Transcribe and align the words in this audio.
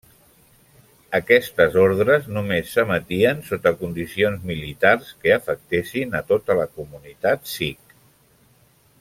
Aquestes 1.17 1.75
ordres 1.83 2.25
només 2.37 2.71
s'emetien 2.77 3.43
sota 3.51 3.75
condicions 3.83 4.49
militars 4.53 5.13
que 5.27 5.37
afectessin 5.37 6.19
a 6.21 6.23
tota 6.33 6.57
la 6.63 6.67
comunitat 6.81 7.55
sikh. 7.55 7.97